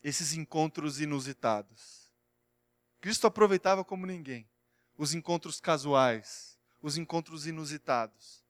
[0.02, 2.10] esses encontros inusitados.
[3.00, 4.50] Cristo aproveitava como ninguém
[4.98, 8.44] os encontros casuais, os encontros inusitados.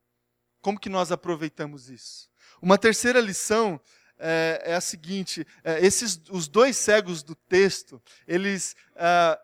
[0.59, 2.31] Como que nós aproveitamos isso?
[2.59, 3.79] Uma terceira lição
[4.19, 9.39] é, é a seguinte: é, esses, os dois cegos do texto, eles, é,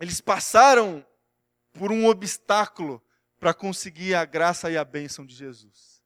[0.00, 1.04] eles passaram
[1.72, 3.02] por um obstáculo
[3.38, 6.00] para conseguir a graça e a bênção de Jesus.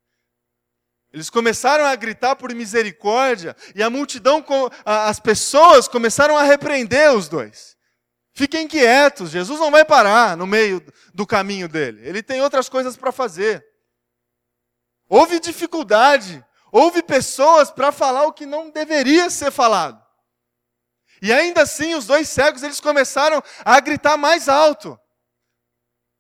[1.12, 4.44] Eles começaram a gritar por misericórdia e a multidão,
[4.84, 7.76] as pessoas começaram a repreender os dois.
[8.32, 12.00] Fiquem quietos, Jesus não vai parar no meio do caminho dele.
[12.04, 13.64] Ele tem outras coisas para fazer.
[15.08, 16.44] Houve dificuldade,
[16.74, 20.04] houve pessoas para falar o que não deveria ser falado.
[21.22, 24.98] E ainda assim, os dois cegos, eles começaram a gritar mais alto.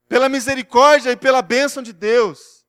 [0.08, 2.64] Pela misericórdia e pela bênção de Deus.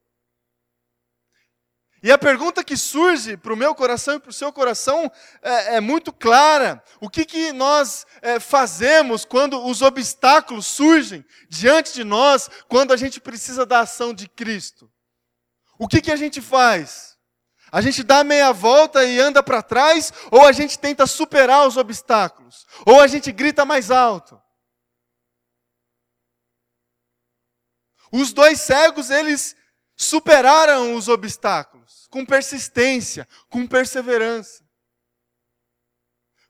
[2.02, 5.10] E a pergunta que surge para o meu coração e para o seu coração
[5.40, 6.82] é, é, muito clara.
[7.00, 12.96] O que, que nós é, fazemos quando os obstáculos surgem diante de nós, quando a
[12.96, 14.90] gente precisa da ação de Cristo?
[15.78, 17.15] O que, que a gente faz?
[17.70, 21.76] A gente dá meia volta e anda para trás, ou a gente tenta superar os
[21.76, 22.66] obstáculos?
[22.86, 24.40] Ou a gente grita mais alto?
[28.12, 29.56] Os dois cegos, eles
[29.96, 34.65] superaram os obstáculos com persistência, com perseverança.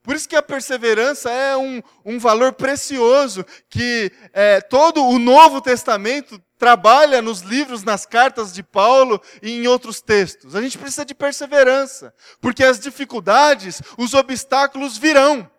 [0.06, 5.60] Por isso que a perseverança é um, um valor precioso que é, todo o Novo
[5.60, 10.54] Testamento trabalha nos livros, nas cartas de Paulo e em outros textos.
[10.54, 15.50] A gente precisa de perseverança, porque as dificuldades, os obstáculos virão.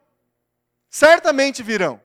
[0.90, 2.00] Certamente virão.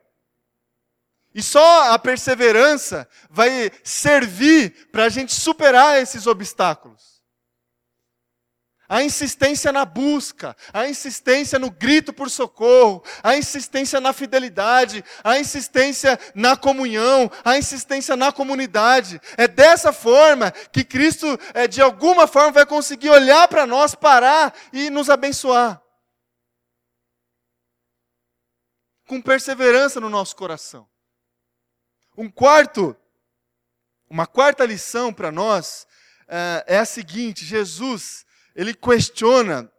[1.33, 7.12] E só a perseverança vai servir para a gente superar esses obstáculos.
[8.93, 15.39] A insistência na busca, a insistência no grito por socorro, a insistência na fidelidade, a
[15.39, 19.19] insistência na comunhão, a insistência na comunidade.
[19.35, 21.25] É dessa forma que Cristo,
[21.55, 25.81] é, de alguma forma, vai conseguir olhar para nós, parar e nos abençoar.
[29.07, 30.87] Com perseverança no nosso coração.
[32.15, 32.95] Um quarto,
[34.07, 35.87] uma quarta lição para nós
[36.25, 38.23] uh, é a seguinte: Jesus,
[38.55, 39.71] ele questiona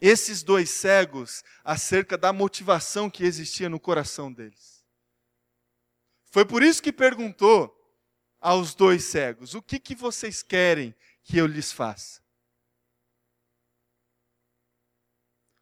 [0.00, 4.84] esses dois cegos acerca da motivação que existia no coração deles.
[6.30, 7.74] Foi por isso que perguntou
[8.40, 10.94] aos dois cegos: O que, que vocês querem
[11.24, 12.20] que eu lhes faça?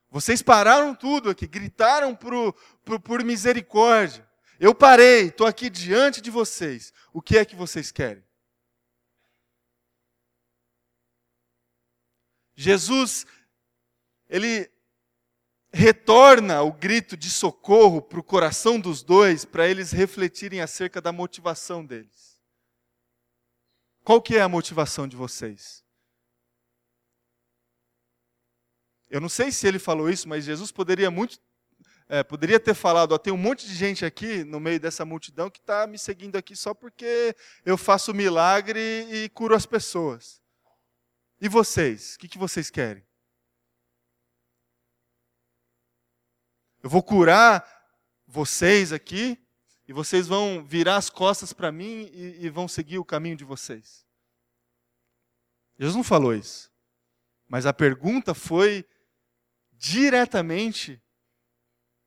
[0.09, 4.27] Vocês pararam tudo aqui, gritaram por, por, por misericórdia.
[4.59, 6.93] Eu parei, estou aqui diante de vocês.
[7.13, 8.26] O que é que vocês querem?
[12.57, 13.27] Jesus,
[14.29, 14.71] ele
[15.73, 21.13] retorna o grito de socorro para o coração dos dois, para eles refletirem acerca da
[21.13, 22.41] motivação deles.
[24.03, 25.85] Qual que é a motivação de vocês?
[29.11, 31.39] Eu não sei se ele falou isso, mas Jesus poderia muito
[32.09, 35.51] é, poderia ter falado, ó, tem um monte de gente aqui no meio dessa multidão
[35.51, 37.35] que está me seguindo aqui só porque
[37.65, 38.81] eu faço milagre
[39.11, 40.41] e curo as pessoas.
[41.41, 42.15] E vocês?
[42.15, 43.05] O que, que vocês querem?
[46.83, 47.67] Eu vou curar
[48.27, 49.39] vocês aqui
[49.89, 53.45] e vocês vão virar as costas para mim e, e vão seguir o caminho de
[53.45, 54.07] vocês.
[55.79, 56.73] Jesus não falou isso.
[57.49, 58.89] Mas a pergunta foi
[59.73, 61.03] diretamente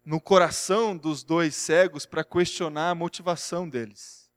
[0.03, 4.29] no coração dos dois cegos para questionar a motivação deles.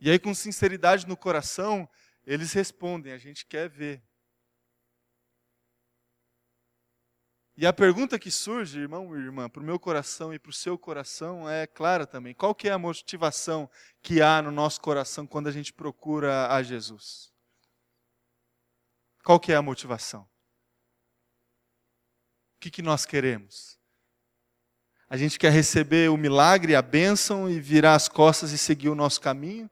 [0.00, 1.88] E aí, com sinceridade no coração,
[2.26, 4.02] eles respondem: a gente quer ver.
[7.56, 10.52] E a pergunta que surge, irmão e irmã, para o meu coração e para o
[10.52, 12.34] seu coração é clara também.
[12.34, 13.70] Qual que é a motivação
[14.02, 17.32] que há no nosso coração quando a gente procura a Jesus?
[19.22, 20.28] Qual que é a motivação?
[22.64, 23.78] que, que nós queremos?
[25.06, 28.94] A gente quer receber o milagre, a bênção e virar as costas e seguir o
[28.94, 29.70] nosso caminho?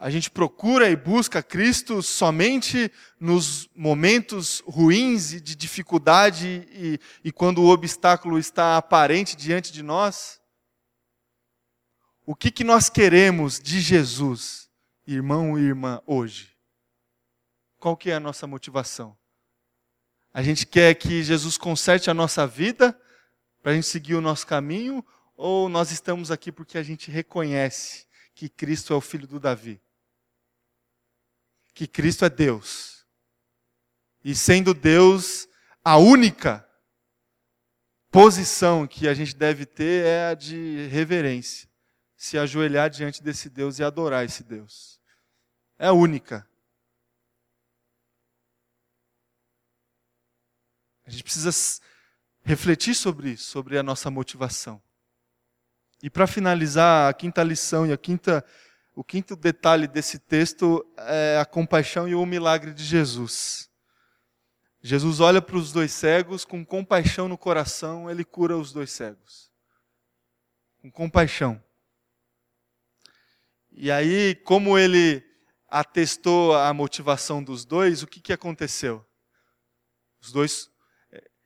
[0.00, 2.88] A gente procura e busca Cristo somente
[3.18, 9.82] nos momentos ruins e de dificuldade e, e quando o obstáculo está aparente diante de
[9.82, 10.40] nós?
[12.24, 14.70] O que, que nós queremos de Jesus,
[15.04, 16.56] irmão e irmã, hoje?
[17.80, 19.18] Qual que é a nossa motivação?
[20.32, 22.96] A gente quer que Jesus conserte a nossa vida
[23.60, 25.04] para a gente seguir o nosso caminho,
[25.36, 29.82] ou nós estamos aqui porque a gente reconhece que Cristo é o filho do Davi?
[31.78, 33.06] Que Cristo é Deus.
[34.24, 35.48] E sendo Deus,
[35.84, 36.68] a única
[38.10, 41.68] posição que a gente deve ter é a de reverência.
[42.16, 45.00] Se ajoelhar diante desse Deus e adorar esse Deus.
[45.78, 46.44] É a única.
[51.06, 51.80] A gente precisa
[52.42, 54.82] refletir sobre isso, sobre a nossa motivação.
[56.02, 58.44] E para finalizar, a quinta lição e a quinta,
[58.98, 63.70] o quinto detalhe desse texto é a compaixão e o milagre de Jesus.
[64.82, 69.52] Jesus olha para os dois cegos com compaixão no coração, ele cura os dois cegos.
[70.82, 71.62] Com compaixão.
[73.70, 75.24] E aí, como ele
[75.68, 79.06] atestou a motivação dos dois, o que, que aconteceu?
[80.20, 80.68] Os dois,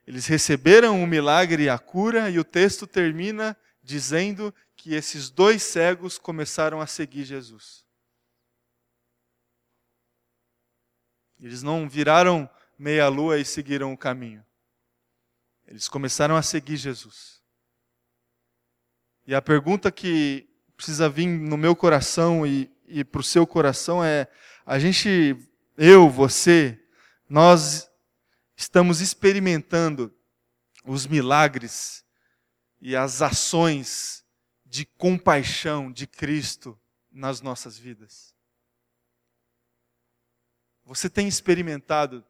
[0.07, 5.62] eles receberam o milagre e a cura, e o texto termina dizendo que esses dois
[5.62, 7.87] cegos começaram a seguir Jesus.
[11.39, 14.45] Eles não viraram meia-lua e seguiram o caminho.
[15.68, 17.41] Eles começaram a seguir Jesus.
[19.24, 24.03] E a pergunta que precisa vir no meu coração e, e para o seu coração
[24.03, 24.26] é:
[24.66, 25.37] a gente,
[25.78, 26.76] eu, você,
[27.28, 27.89] nós
[28.57, 30.12] estamos experimentando
[30.85, 32.05] os milagres
[32.80, 34.21] e as ações
[34.72, 38.34] de compaixão de Cristo nas nossas vidas?
[40.82, 42.24] Você tem experimentado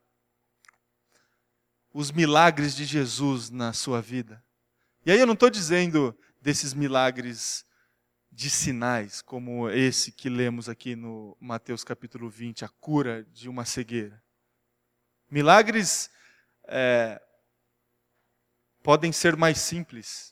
[1.95, 4.45] os milagres de Jesus na sua vida?
[5.07, 7.65] E aí eu não estou dizendo desses milagres
[8.29, 13.65] de sinais, como esse que lemos aqui no Mateus capítulo 20, a cura de uma
[13.65, 14.21] cegueira.
[15.31, 16.11] Milagres
[16.65, 17.23] é,
[18.83, 20.32] podem ser mais simples.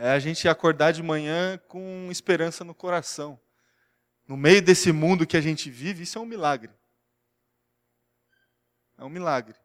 [0.00, 3.38] É a gente acordar de manhã com esperança no coração.
[4.28, 6.70] No meio desse mundo que a gente vive, isso é um milagre.
[8.96, 9.56] É um milagre.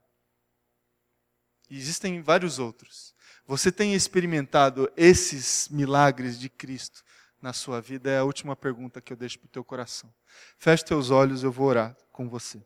[1.69, 3.13] E existem vários outros.
[3.45, 7.03] Você tem experimentado esses milagres de Cristo
[7.39, 8.09] na sua vida?
[8.09, 10.11] É a última pergunta que eu deixo para o teu coração.
[10.57, 12.65] Feche teus olhos, eu vou orar com você.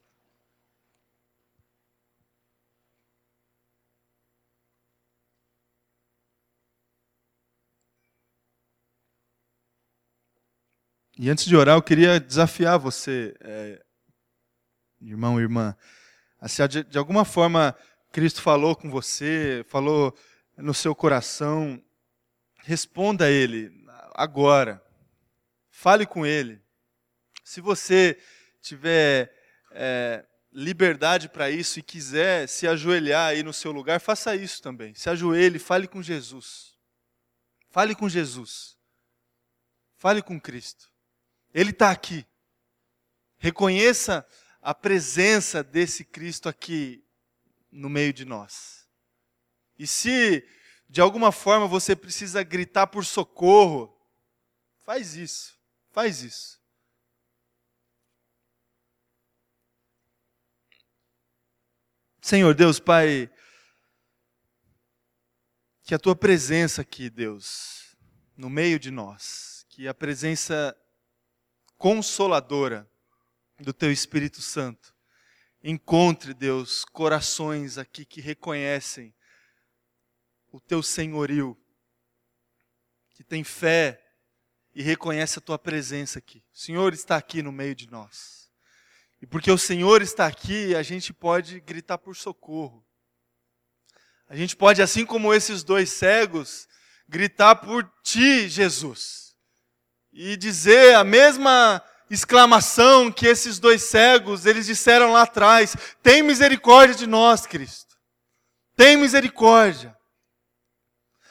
[11.20, 13.84] E antes de orar, eu queria desafiar você, é,
[15.02, 15.76] irmão e irmã,
[16.40, 17.76] a se de, de alguma forma
[18.12, 20.16] Cristo falou com você, falou
[20.56, 21.84] no seu coração,
[22.60, 23.72] responda a Ele
[24.14, 24.80] agora.
[25.72, 26.62] Fale com Ele.
[27.44, 28.20] Se você
[28.62, 29.34] tiver
[29.72, 34.94] é, liberdade para isso e quiser se ajoelhar aí no seu lugar, faça isso também.
[34.94, 36.78] Se ajoelhe, fale com Jesus.
[37.72, 38.78] Fale com Jesus.
[39.96, 40.96] Fale com Cristo.
[41.58, 42.24] Ele está aqui.
[43.40, 44.24] Reconheça
[44.62, 47.04] a presença desse Cristo aqui
[47.72, 48.88] no meio de nós.
[49.76, 50.48] E se
[50.88, 53.92] de alguma forma você precisa gritar por socorro,
[54.86, 56.62] faz isso, faz isso.
[62.22, 63.32] Senhor Deus, Pai,
[65.82, 67.98] que a tua presença aqui, Deus,
[68.36, 70.78] no meio de nós, que a presença
[71.78, 72.90] consoladora
[73.60, 74.96] do teu Espírito Santo
[75.64, 79.14] encontre, Deus, corações aqui que reconhecem
[80.52, 81.58] o teu senhorio,
[83.12, 84.04] que tem fé
[84.74, 86.44] e reconhece a tua presença aqui.
[86.54, 88.52] O Senhor está aqui no meio de nós.
[89.22, 92.86] E porque o Senhor está aqui, a gente pode gritar por socorro.
[94.30, 96.68] A gente pode, assim como esses dois cegos,
[97.08, 99.27] gritar por ti, Jesus.
[100.20, 106.96] E dizer a mesma exclamação que esses dois cegos, eles disseram lá atrás: "Tem misericórdia
[106.96, 107.96] de nós, Cristo.
[108.76, 109.96] Tem misericórdia."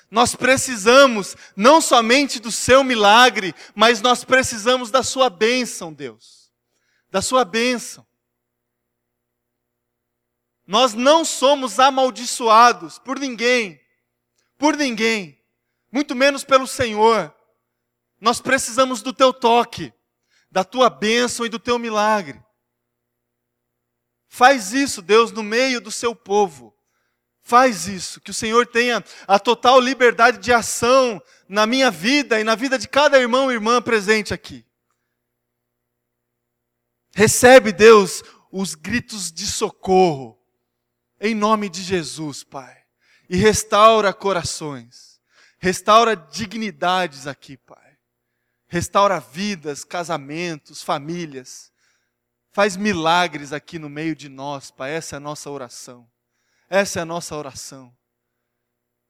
[0.08, 6.52] Nós precisamos não somente do seu milagre, mas nós precisamos da sua bênção, Deus.
[7.10, 8.06] Da sua bênção.
[10.64, 13.80] Nós não somos amaldiçoados por ninguém,
[14.56, 15.42] por ninguém,
[15.90, 17.35] muito menos pelo Senhor.
[18.20, 19.92] Nós precisamos do teu toque
[20.56, 22.42] da tua bênção e do teu milagre.
[24.26, 26.74] Faz isso, Deus, no meio do seu povo.
[27.42, 32.44] Faz isso, que o Senhor tenha a total liberdade de ação na minha vida e
[32.44, 34.66] na vida de cada irmão e irmã presente aqui.
[37.14, 40.36] Recebe, Deus, os gritos de socorro,
[41.20, 42.76] em nome de Jesus, Pai.
[43.28, 45.20] E restaura corações,
[45.58, 47.85] restaura dignidades aqui, Pai
[48.68, 51.70] restaura vidas, casamentos, famílias.
[52.52, 54.92] Faz milagres aqui no meio de nós, Pai.
[54.92, 56.08] Essa é a nossa oração.
[56.68, 57.94] Essa é a nossa oração.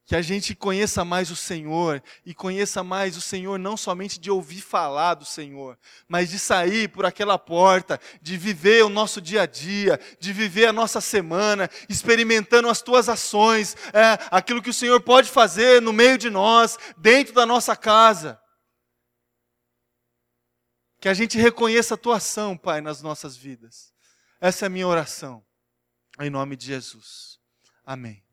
[0.09, 4.31] que a gente conheça mais o Senhor e conheça mais o Senhor não somente de
[4.31, 5.77] ouvir falar do Senhor,
[6.07, 10.67] mas de sair por aquela porta, de viver o nosso dia a dia, de viver
[10.67, 15.93] a nossa semana, experimentando as tuas ações, é, aquilo que o Senhor pode fazer no
[15.93, 18.41] meio de nós, dentro da nossa casa.
[21.07, 23.95] Que a gente reconheça a tua ação, Pai, nas nossas vidas.
[24.41, 25.41] Essa é a minha oração.
[26.19, 27.39] Em nome de Jesus.
[27.85, 28.26] Amém.